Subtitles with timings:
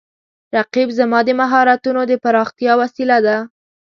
[0.55, 3.37] رقیب زما د مهارتونو د پراختیا وسیله ده